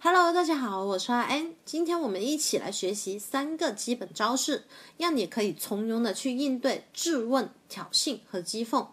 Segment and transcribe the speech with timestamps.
[0.00, 1.52] Hello，大家好，我是阿安。
[1.64, 4.62] 今天我们一起来学习三个基本招式，
[4.96, 8.86] 让你可以从容的去应对质问、挑衅和讥讽。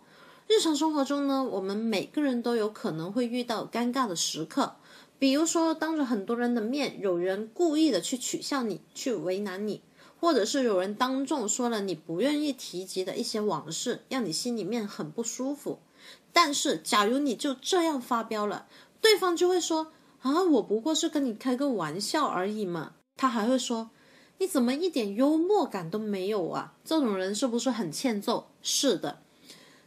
[0.48, 4.78] 日常生活中呢，我们每个人都有可能会遇到尴尬的时刻，
[5.20, 9.84] 比如说当着很多人的面，有人故意的去取笑你，去为难你，
[10.20, 15.78] 或者是有人当众说了你不愿意提及的一些往事，让你心里面很不舒服。
[16.34, 18.66] 但是，假如你就这样发飙了，
[19.00, 19.92] 对方就会说。
[20.26, 22.94] 啊，我不过是跟你开个玩笑而已嘛。
[23.16, 23.92] 他还会说，
[24.40, 26.74] 你怎么一点幽默感都没有啊？
[26.84, 28.48] 这种人是不是很欠揍？
[28.64, 29.20] 是的。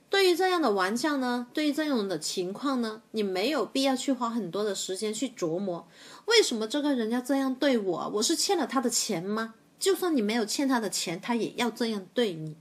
[0.08, 5.88] 对于这样的玩笑呢，对于这种的情况呢，你没有必要去花很多的时间去琢磨，
[6.26, 8.12] 为什么这个人要这样对我？
[8.14, 9.56] 我是欠了他的钱吗？
[9.80, 12.56] 就算你没有欠他的钱，他也要这样对你。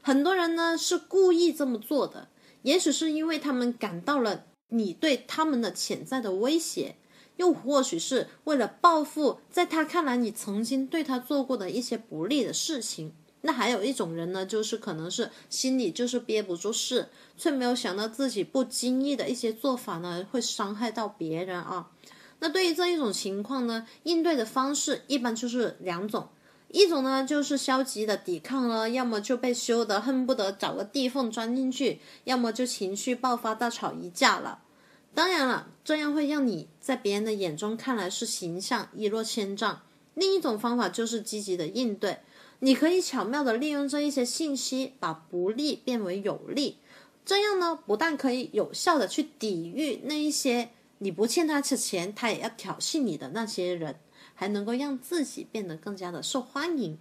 [0.00, 2.28] 很多人呢是故意这么做的，
[2.62, 6.94] 也许是因为他们感到了你对他们的潜在的威胁。
[7.38, 13.12] 又或许是为了报复，在他看来你曾经对他做过的一些不利的事情。
[13.40, 21.90] 那还有一种人呢，就是可能是心里就是憋不住事，却没有想到自己不经意的一些做法呢，会伤害到别人啊。
[22.40, 26.28] 那对于这一种情况呢，应对的方式一般就是两种，
[26.72, 34.62] 一种呢就是消极的抵抗了，要么就被羞得恨不得找个地缝钻进去，要么就情绪爆发大吵一架了。
[35.14, 39.82] 当然了，这样会让你在别人的眼中看来是形象一落千丈。
[40.14, 42.20] 另一种方法就是积极的应对，
[42.60, 46.78] 你可以巧妙的利用这一些信息，把不利变为有利。
[47.24, 53.96] 这样呢，不但可以有效的去抵御那一些你不欠他钱，他也要挑衅你的那些人，
[54.34, 56.98] 还能够让自己变得更加的受欢迎。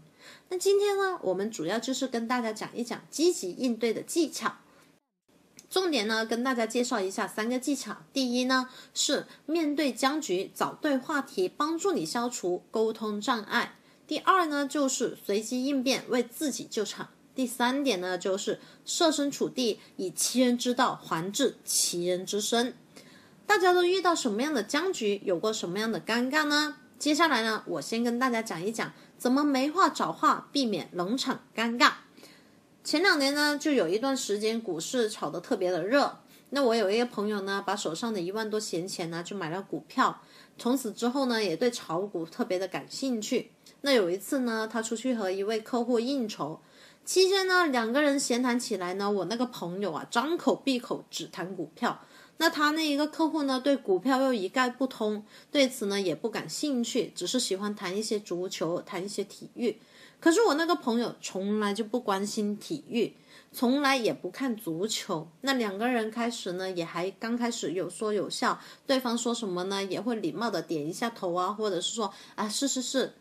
[0.50, 4.58] 那今天呢，我们主要就是跟大家讲一讲积极应对的技巧。
[5.70, 7.98] 重点呢，跟大家介绍一下三个技巧。
[8.14, 13.76] 第一呢，是面对僵局找对话题，帮助你消除沟通障碍。
[14.08, 17.10] 第二呢，就是随机应变，为自己救场。
[17.36, 22.74] 第三点呢，就是设身处地，以其人之道还治其人之身。
[23.46, 26.78] 大家都遇到什么样的僵局，有过什么样的尴尬呢？
[26.98, 31.92] 接下来呢，我先跟大家讲一讲，怎么没话找话，避免冷场尴尬。
[32.88, 36.20] 前两年呢，就有一段时间股市炒得特别的热。
[36.52, 40.22] 那我有一个朋友呢，把手上的一万多闲钱呢，就买了股票。
[40.58, 43.52] 从此之后呢，也对炒股特别的感兴趣。
[43.82, 46.62] 那有一次呢，他出去和一位客户应酬，
[47.04, 52.00] 期间呢，两个人闲谈起来呢，我那个朋友啊，张口闭口只谈股票。
[52.38, 59.78] 那他那一个客户呢，对股票又一概不通，对此呢也不感兴趣，只是喜欢谈一些足球，谈一些体育。
[60.20, 63.14] 可是我那个朋友从来就不关心体育，
[63.52, 65.28] 从来也不看足球。
[65.42, 73.14] 那两个人开始呢，也还刚开始有说有笑，对方说什么呢，也会礼貌的点一下头啊，或者是说啊是是是。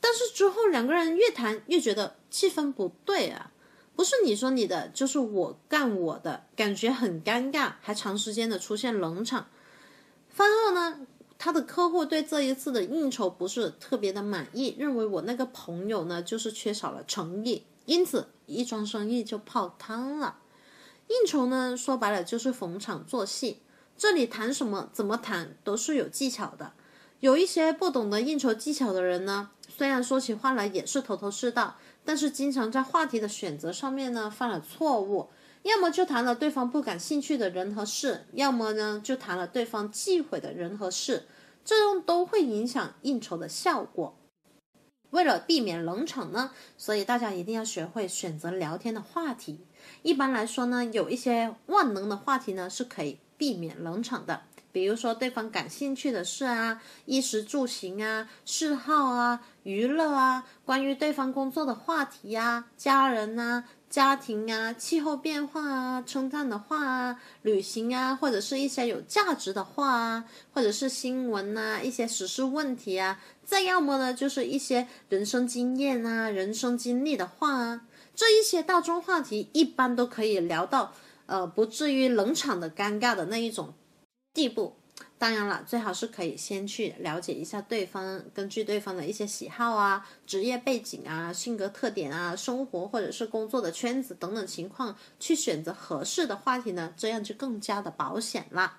[0.00, 3.52] 但是之后两个人越谈越觉得气氛不对啊，
[3.94, 9.48] 不是你说你的，就是我干我的，感觉很尴尬，还长时间的出现冷场。
[10.28, 11.06] 饭后呢？
[11.38, 20.38] 他的客户对这一次的应酬不是特别的满意，认为我那个朋友呢就是缺少了诚意，因此一桩生意就泡汤了。
[21.06, 23.62] 应酬呢说白了就是逢场作戏，
[23.96, 26.72] 这里谈什么怎么谈都是有技巧的。
[27.20, 35.28] 有一些不懂得应酬技巧的人呢，虽然说起话来也是头头是道，但是经常在话题的选择上面呢犯了错误，
[35.62, 41.26] 要么就谈了对方不感兴趣的人和事，要么呢就谈了对方忌讳的人和事。
[41.64, 44.16] 这种都会影响应酬的效果。
[45.10, 49.60] 为了避免冷场呢，所以大家一定要学会选择聊天的话题。
[50.02, 54.42] 一般来说呢，有一些万能的话题呢是可以避免冷场的。
[54.70, 63.64] 比如说对方感兴趣的事啊，衣食住行啊，嗜好啊，娱乐啊，关于对方工作的话题呀，家人啊。
[63.90, 80.92] 家庭啊，气候变化啊，称赞的话啊，旅行啊，或者是一些有价值的话啊，或者是新闻啊，一些时事问题啊，再要么呢，就是一些人生经验啊，人生经历的话啊，这一些大众话题一般都可以聊到，
[81.26, 83.74] 呃，不至于冷场的尴尬的那一种
[84.34, 84.77] 地步。
[85.18, 98.78] 当然了，最好是可以先去了解一下对方，根据对方的一些喜好啊、职业背景啊、性格特点啊、生活或者是工作的圈子等等情况，去选择合适的话题呢，这样就更加的保险啦。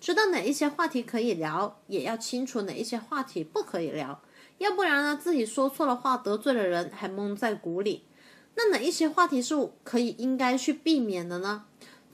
[0.00, 4.22] 知道哪一些话题可以聊，也要清楚哪一些话题不可以聊，
[4.56, 8.04] 要不然呢，自己说错了话得罪了人，还蒙在鼓里。
[8.54, 11.66] 那哪一些话题是可以应该去避免的呢？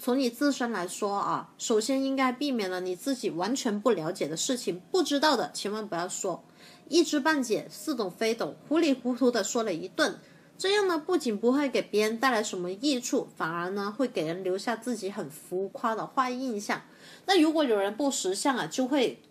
[0.04, 6.42] 从你自身来说啊，首先应该避免了你自己完全不了解的事情，不知道的千万不要说，
[6.88, 10.18] 一知半解、似懂非懂、糊里糊涂的说了一顿，
[10.58, 16.82] 这样呢不仅不会给别人带来什么益处，反而呢会给人留下自己很浮夸的坏印象。
[17.26, 19.22] 那如果有人不识相啊，就会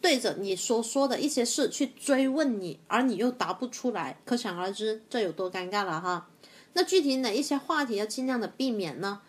[0.00, 6.28] 对着你所说的一些事去追问你，而你又答不出来，可想而知这有多尴尬了哈。
[6.72, 9.20] 那具体哪一些话题要尽量的避免呢？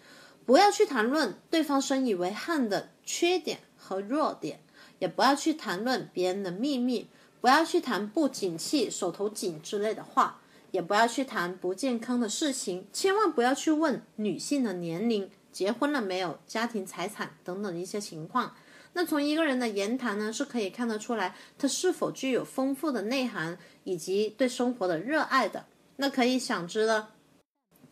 [0.45, 4.59] 不要去谈论对方深以为憾的缺点和弱点，
[4.99, 7.07] 也不要去谈论别人的秘密，
[7.41, 10.39] 不要去谈不景气、手头紧之类的话，
[10.71, 18.53] 也不要去谈不健康的事情，千万不要去问女性的年龄、结婚了没有、家庭财产等等一些情况。
[18.93, 25.65] 那从一个人的言谈呢，是可以看得出来他是否具有丰富的内涵以及对生活的热爱的。
[25.97, 27.14] 那可以想知了。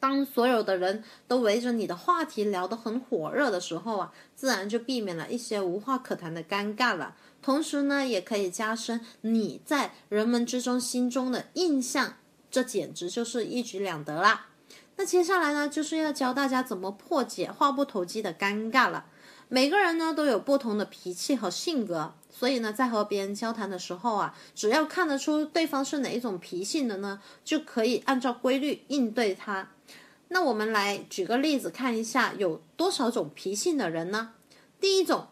[0.03, 7.15] 当所有的人都围着你的话题聊得很火热的时候啊，自然就避免了一些无话可谈的尴尬了。
[7.41, 12.15] 同时呢，也可以加深你在人们之中心中的印象，
[12.51, 14.47] 这简直就是一举两得啦。
[14.97, 19.05] 那接下来呢，就是要教大家怎么破解话不投机的尴尬了。
[19.53, 29.69] 每个人呢都有不同的脾气和性格，所以呢，在和别人交谈的时候啊，只要看得出对方是哪一种脾性的呢，就可以按照规律应对他。
[30.29, 34.31] 那我们来举个例子看一下，有多少种脾性的人呢？
[34.79, 35.27] 第一种，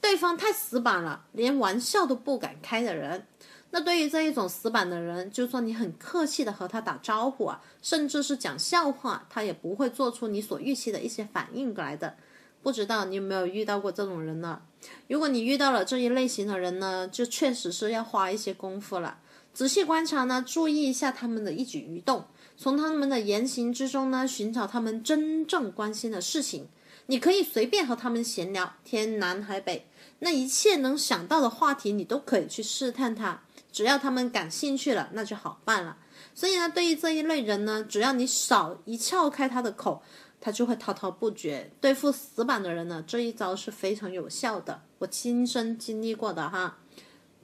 [0.00, 3.26] 对方太死板了，连玩笑都不敢开的人。
[3.72, 12.16] 那对于这一种死板的人，就算你很客气的和他打招呼啊，甚至是讲笑话，他也不会做出你所预期的一些反应来的。
[12.68, 14.60] 不知道你有没有遇到过这种人呢？
[15.06, 19.20] 如果你遇到了这一类型的人呢，就确实是要花一些功夫了，
[19.54, 22.26] 仔细观察呢，注意一下他们的一举一动。
[22.58, 26.68] 从他们的言行之中呢，寻找他们真正关心的事情。
[27.06, 29.86] 你可以随便和他们闲聊，天南海北，
[30.18, 33.40] 那一切能想到的话题，你都可以去试探他。
[33.72, 35.96] 只要他们感兴趣了，那就好办了。
[36.34, 40.02] 所以呢，对于这一类人呢，只要你少一撬开他的口，
[40.40, 41.70] 他就会滔滔不绝。
[41.80, 46.78] 对付死板的人呢，这一招是非常有效的，我亲身经历过的哈。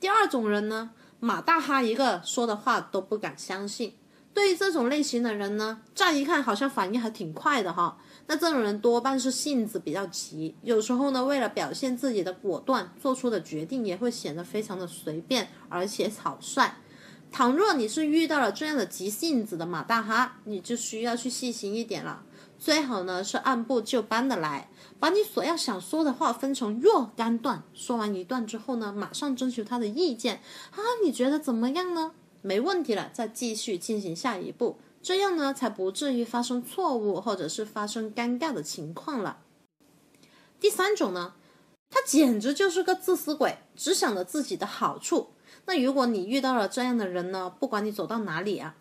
[0.00, 3.94] 第二种人呢，马大哈一个，说的话都不敢相信。
[4.35, 7.96] 对于这种类型的人呢，乍一看好像反应还挺快的哈。
[8.26, 16.79] 那这种人多半是性子比较急，有时候呢，为了表现自己的果断，做出的决定也会显得非常的随便，而且草率。
[17.31, 22.25] 倘若你是遇到了这样的急性子的马大哈，你就需要去细心一点了。
[22.64, 30.40] 最好呢是按部就班的来，把你所要想说的话分成若干段，说完一段之后呢，马上征求他的意见
[30.70, 32.12] 啊，你觉得怎么样呢？
[32.40, 39.40] 没问题了，再继续进行下一步，这样呢才不至于发生错误或者是发生尴尬的情况了。
[40.58, 41.34] 第三种呢，
[41.90, 45.34] 他简直就是个自私鬼，只想着自己的好处。
[45.66, 48.75] 那如果你遇到了这样的人呢，不管你走到哪里啊，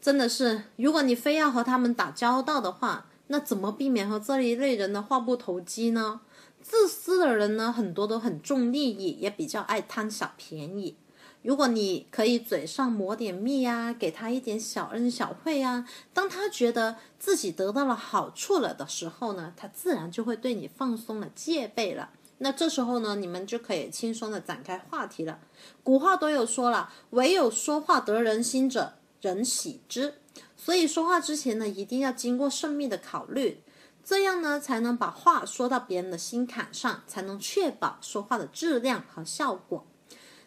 [0.00, 6.20] 真的是，如果你非要和他们打交道的话，那怎么避免和这一类人的话不投机呢？
[6.60, 10.96] 自私的人呢，很多都很重利益，也比较爱贪小便宜。
[11.42, 22.10] 如果你可以嘴上抹点蜜呀，给他一点小恩小惠呀，当他觉得自己得到了好处了的时候呢，他自然就会对你放松了戒备了。
[22.38, 25.38] 那这时候呢，你们就可以轻松的展开话题了。
[25.82, 30.14] 古话都有说了，唯有说话得人心者，人喜之。
[30.60, 33.62] 所以说话之前呢，一定要经过慎密的考虑，
[34.04, 39.86] 这样呢，才能把话说到别人的心坎上，才能确保说话的质量和效果。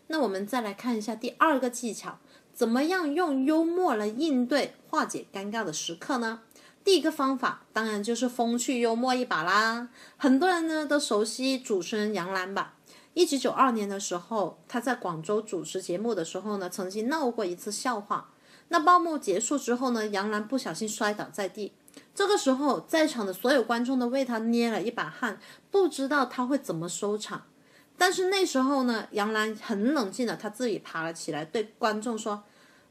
[0.08, 2.20] 那我们再来看一下第二个技巧，
[2.54, 6.42] 怎么样用幽默来应对化解尴尬的时刻呢？
[6.84, 9.88] 第一个方法当然就是风趣幽默一把啦。
[10.18, 12.74] 很多人呢都熟悉主持人杨澜吧？
[13.14, 18.32] 一九九二年的时候，他在广州主持节目的时候呢，曾经闹过一次笑话。
[18.74, 21.74] 那报幕结束之后呢，杨澜不小心摔倒在地，
[22.16, 27.44] 这个时候在场的所有观众都为他捏了一把汗，不知道他会怎么收场。
[27.98, 32.44] 但是那时候呢，杨澜很冷静的，他自己爬了起来，对观众说：“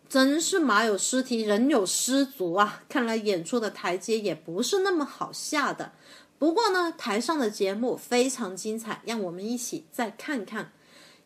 [0.07, 2.83] 真是马有失蹄，人有失足啊！
[2.87, 5.93] 看来演出的台阶也不是那么好下的。
[6.39, 10.73] 不过呢，台上的节目非常精彩，让我们一起再看看。”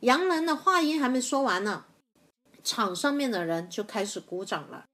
[0.01, 1.87] 杨澜的话音还没说完呢，
[2.65, 4.87] 场上面的人就开始鼓掌了。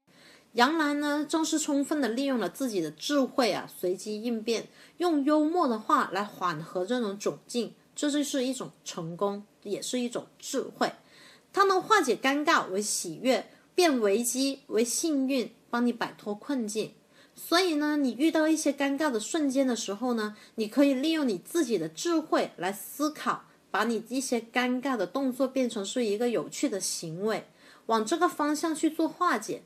[0.53, 7.73] 杨澜呢，正是充分的利用了自己的智慧啊，随机应变，用幽默的话来缓和这种窘境。
[7.95, 10.91] 这就是一种成功，也是一种智慧。
[11.53, 16.93] 它能化解尴尬为喜悦，变危机为幸运，帮你摆脱困境。
[17.35, 27.45] 所以呢，你遇到一些尴尬的瞬间的时候呢，你可以利用你自己的智慧来思考，把你一些尴尬的动作变成是一个有趣的行为，
[27.91, 29.63] 往这个方向去做化解。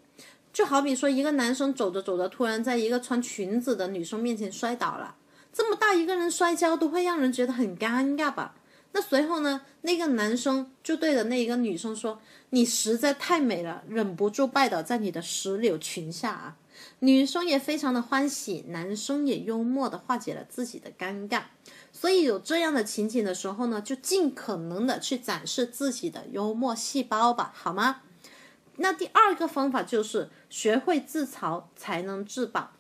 [0.52, 5.16] 就好比说，一个男生走着走着，突然在一个穿裙子的女生面前摔倒了，
[5.54, 8.56] 这么大一个人摔跤都会让人觉得很尴尬吧？
[8.94, 16.56] 那随后呢，那个男生就对着那一个女生说：“你实在太美了，忍不住拜倒在你的石榴裙下啊！”
[17.00, 21.42] 女生也非常的欢喜，男生也幽默的化解了自己的尴尬。
[21.92, 28.04] 所以有这样的情景的时候呢，就尽可能的去展示自己的幽默细胞吧，好吗？
[28.78, 32.72] 那第二个方法就是学会自嘲才能自保。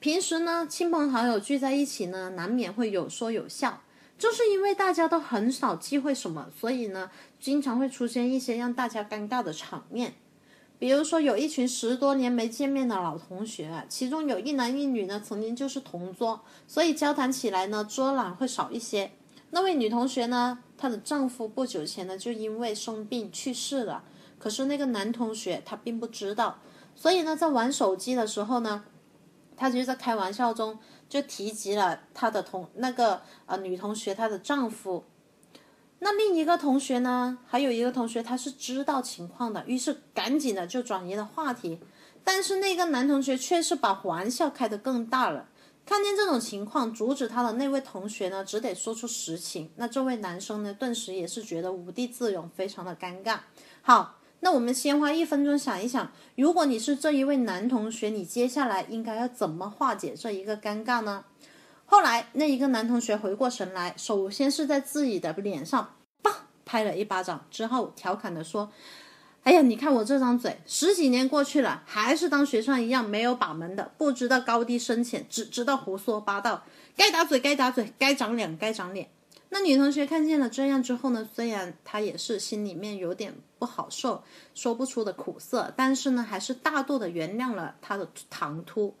[0.00, 3.82] 平时呢，亲朋好友聚在一起呢，难免会有说有笑，
[4.16, 10.14] 就是因为大家都很少忌讳什么，所以呢，经常会出现一些让大家尴尬的场面。
[10.78, 19.10] 比如说，有一群十多年没见面的老同学，其中有一男一女呢，曾经就是同桌，所以交谈起来呢，遮拦会少一些。
[19.50, 24.04] 那位女同学呢，她的丈夫不久前呢，就因为生病去世了。
[24.38, 26.58] 可是那个男同学他并不知道，
[26.94, 28.84] 所以呢，在玩手机的时候呢，
[29.56, 30.78] 他就在开玩笑中
[31.08, 35.04] 就提及了他的同那个呃女同学她的丈夫。
[36.00, 41.80] 那另一个同学呢，还有一个同学他是知道情况的，于是赶紧的就转移了话题。
[42.22, 45.48] 但是那个男同学却是把玩笑开得更大了。
[45.84, 49.72] 看见这种情况，阻止他的那位同学呢，只得说出实情。
[49.76, 53.38] 那这位男生呢，顿时也是觉得无地自容，非常的尴尬。
[53.82, 54.14] 好。
[54.40, 61.24] 那我们先花一分钟想一想，如果你是这一位男同学，你接下来应该要怎么化解这一个尴尬呢？
[61.84, 66.30] 后来那一个男同学回过神来，首先是在自己的脸上啪
[66.64, 68.70] 拍了一巴掌，之后调侃的说
[69.42, 76.62] ：“哎呀，你看我这张嘴，十几年过去了，还是当学生一样没有把门的，不知道高低深浅，只知道胡说八道，
[76.96, 79.10] 该打嘴该打嘴，该长脸该长脸。”
[79.50, 84.22] 那女同学看见了这样之后呢，虽然她也是心里面有点不好受，
[84.54, 88.94] 说不出的苦涩，但是呢，还是大度的原谅了他的唐突。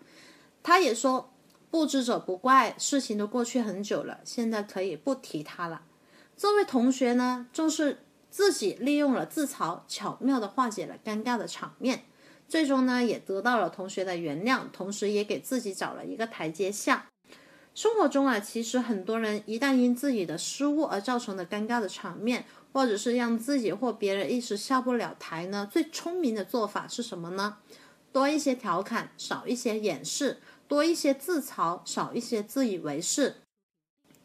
[0.62, 1.30] 她也说，
[1.70, 5.82] 不知者不怪，事情都过去很久了，现在可以不提他了。
[6.36, 7.98] 这位同学呢，正是
[8.30, 12.04] 自己利用了自嘲，巧妙的化解了尴尬的场面，
[12.48, 17.06] 最终呢，也得到了同学的原谅，同时也给自己找了一个台阶下。
[17.78, 27.58] 生活中啊，其实很多人一旦因自己的失误而造成的尴尬的场面，或者是让自己或别人一时下不了台呢，最聪明的做法是什么呢？
[28.10, 33.34] 多一些调侃，少一些掩饰；多一些自嘲，少一些自以为是；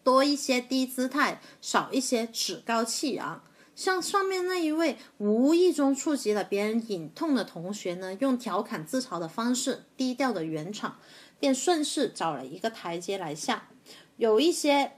[0.04, 3.44] 多一些低姿态，少一些趾高气扬。
[3.76, 10.98] 像上面那一位无意中触及了别人隐痛的同学呢，用调侃自嘲的方式，低调的圆场。
[11.44, 13.68] 便顺势找了一个台阶来下。
[14.16, 14.94] 有一些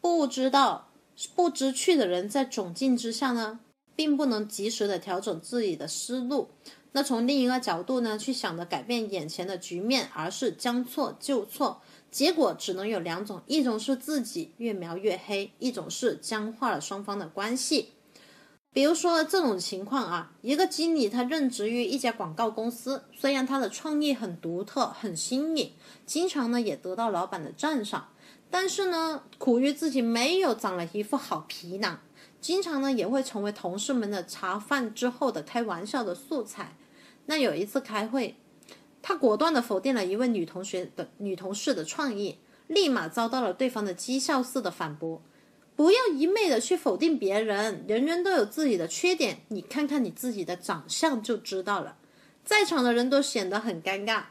[0.00, 0.88] 不知道、
[1.36, 3.60] 不知趣的人，在窘境之下呢，
[3.94, 6.48] 并不能及时的调整自己的思路。
[6.90, 17.92] 那从另一个角度呢，去想着改变眼前的局面，而是将错就错，结果只能有两种：一种是自己越描越黑，一种是僵化了双方的关系。
[18.76, 25.72] 比如说这种情况啊，一个经理他任职于一家广告公司，虽然他的创意很独特、很新颖，
[26.04, 28.08] 经常呢也得到老板的赞赏，
[28.50, 32.00] 但是呢苦于自己没有长了一副好皮囊，
[32.38, 36.76] 经常呢也会成为同事们的茶饭之后的开玩笑的素材。
[37.24, 38.36] 那有一次开会，
[39.00, 45.22] 他果断地否定了一位女同学的女同事的创意，立马遭到了对方的讥笑式的反驳。
[45.76, 51.98] 不要一昧的去否定别人，人人都有自己的缺点，你看看你自己的长相就知道了。
[52.44, 54.22] 在场的人都显得很尴尬。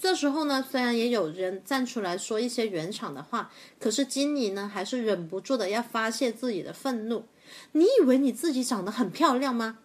[0.00, 7.26] 这时候呢，虽然也有人站出来说一些圆场的话，可是经理呢还是忍不住的要发泄自己的愤怒。
[7.72, 9.78] 你以为你自己长得很漂亮吗？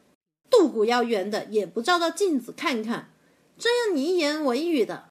[0.49, 3.11] 肚骨要圆的，也不照照镜子看看。
[3.57, 5.09] 这样你一言我一语的，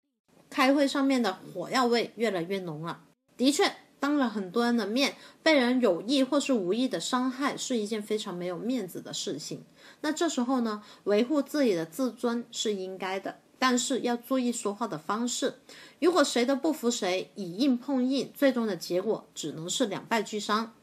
[0.50, 3.04] 开会上面的火药味越来越浓了。
[3.36, 3.72] 的确。
[4.02, 9.62] 当着很多人的面被人有意或是无意的伤害，是一件非常没有面子的事情。
[10.00, 15.54] 那这时候呢，维护自己的自尊是应该的，但是要注意说话的方式。
[16.00, 20.74] 如果谁都不服谁，以硬碰硬，最终的结果只能是两败俱伤。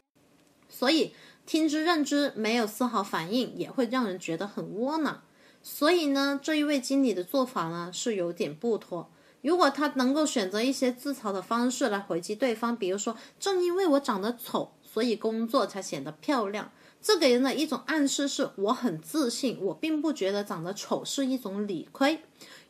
[0.69, 1.13] 所以
[1.45, 5.21] 听之任之，没有丝毫反应，也会让人觉得很窝囊。
[5.61, 9.11] 所以呢，这一位经理的做法呢，是有点不妥。
[9.41, 22.21] 如果他能够选择一些自嘲的方式来回击对方，比如说，正因为我长得丑，所以工作才显得漂亮，这给人的一种暗示是我很自信，我并不觉得长得丑是一种理亏。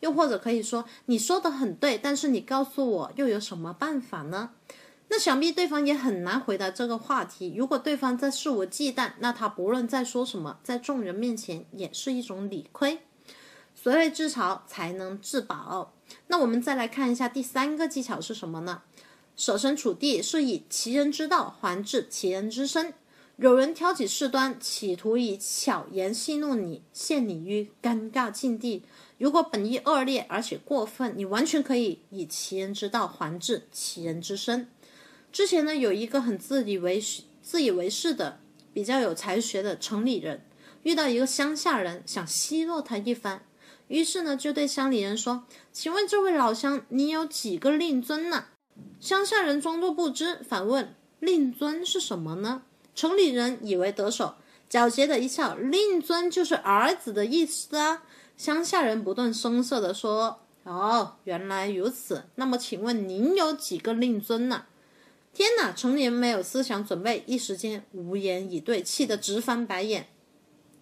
[0.02, 4.52] 又或者可以说你说的很对，但是你告诉我又有什么办法呢？
[5.10, 7.56] 那想必对方也很难回答这个话题。
[7.58, 13.00] 如果对方在肆无忌惮，那他不论再说什么，在众人面前也是一种理亏。
[13.82, 15.94] 所谓自嘲才能自保。
[16.28, 18.82] 那我们再来看一下第三个技巧是什么呢？
[19.38, 22.94] 设身处地是以其人之道还治其人之身。
[23.38, 28.84] 有人挑起事端，企图以巧言戏弄你，陷你于尴尬境地。
[29.18, 34.70] 如果本意恶劣而且过分，你完全可以以其人之道还治其人之身。
[35.32, 37.02] 之前呢，有一个很自以为
[37.42, 38.42] 自以为是的、
[38.74, 40.44] 比较有才学的城里人，
[40.84, 43.44] 遇到一个乡下人，想奚落他一番，
[43.90, 45.44] 于是呢，就对乡里人说
[45.74, 48.46] ：“请问这位老乡，你有几个令尊呢？”
[49.02, 52.62] 乡下人装作不知，反问：“令尊是什么呢？”
[52.96, 54.36] 城里人以为得手，
[54.70, 58.04] 狡黠的一笑：“令尊就是儿子的意思啊。”
[58.38, 62.24] 乡下人不动声色地说：“哦，原来如此。
[62.36, 64.66] 那么，请问您有几个令尊呢？”
[65.34, 65.72] 天哪！
[65.72, 70.08] 城里人没有思想准备，一时间无言以对，气得直翻白眼。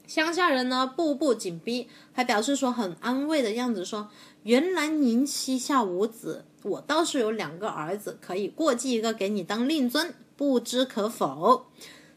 [0.07, 4.09] 乡下人呢，步步紧逼，还表示说很安慰的样子，说
[4.43, 11.65] ：“原来您膝下无子，我倒是有两个儿子，可以过继一个给你当令尊，不知可否？”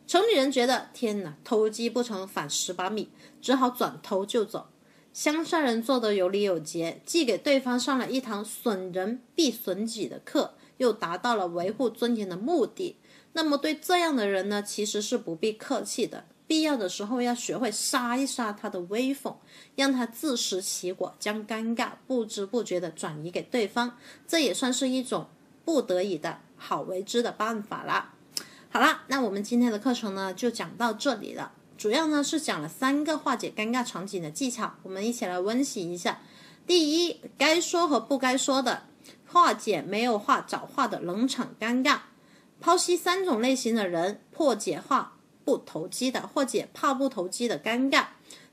[0.06, 3.10] 城里人觉得天哪，偷鸡不成反蚀把米，
[3.42, 4.68] 只好转头就走。
[5.12, 12.96] 乡下人做得有理有节，既给对方上了一堂损人必损己的课，又达到了维护尊严的目的。
[13.32, 19.36] 那么对这样的人呢，其实是不必客气的，必要的时候要学会杀一杀他的威风，
[19.76, 23.96] 让他自食其果，将尴尬不知不觉地转移给对方。
[24.26, 25.28] 这也算是一种
[25.64, 28.14] 不得已的好为之的办法啦。
[28.68, 31.52] 好了，那我们今天的课程呢就讲到这里了。
[31.78, 36.20] 主要呢是讲了三个化解尴尬场景的技巧，我们一起来温习一下。
[36.66, 38.88] 第一，该说和不该说的，
[39.28, 42.00] 化解没有话找话的冷场尴尬。
[42.60, 45.12] 剖析三种类型的人，破解话
[45.50, 48.04] 不投机的，或者怕不投机的尴尬。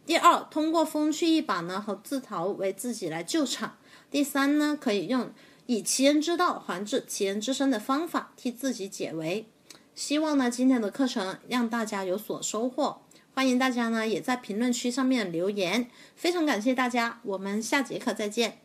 [0.04, 3.78] 第二，通过风趣一把呢和自嘲为自己来救场。
[4.10, 5.30] 第三呢，可以用
[5.68, 9.46] 以其人之道还治其人之身的方法替自己解围。
[9.94, 13.02] 希望呢，今天的课程让大家有所收获。
[13.36, 15.88] 欢迎大家呢，也在评论区上面留言。
[16.16, 18.60] 非常感谢大家，我们下节课再见。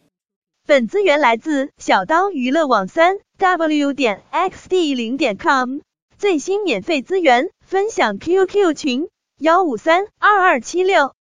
[0.65, 5.81] 本资源来自小刀娱乐网三 w 点 xd 零点 com，
[6.17, 9.09] 最新免费资源分享 QQ 群
[9.39, 11.15] 幺五三二二七六。